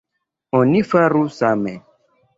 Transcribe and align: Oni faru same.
Oni 0.59 0.81
faru 0.93 1.21
same. 1.41 1.75